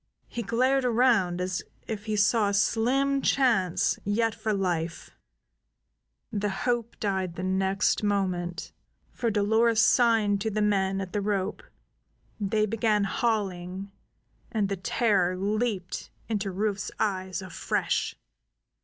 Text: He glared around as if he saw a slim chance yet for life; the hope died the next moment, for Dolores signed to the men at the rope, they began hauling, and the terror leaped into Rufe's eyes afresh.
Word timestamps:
He 0.27 0.41
glared 0.41 0.83
around 0.83 1.39
as 1.39 1.61
if 1.85 2.05
he 2.05 2.15
saw 2.15 2.49
a 2.49 2.55
slim 2.55 3.21
chance 3.21 3.99
yet 4.03 4.33
for 4.33 4.51
life; 4.51 5.11
the 6.33 6.49
hope 6.49 6.99
died 6.99 7.35
the 7.35 7.43
next 7.43 8.01
moment, 8.01 8.71
for 9.11 9.29
Dolores 9.29 9.79
signed 9.79 10.41
to 10.41 10.49
the 10.49 10.59
men 10.59 11.01
at 11.01 11.13
the 11.13 11.21
rope, 11.21 11.61
they 12.39 12.65
began 12.65 13.03
hauling, 13.03 13.91
and 14.51 14.69
the 14.69 14.75
terror 14.77 15.37
leaped 15.37 16.09
into 16.27 16.49
Rufe's 16.49 16.89
eyes 16.99 17.43
afresh. 17.43 18.15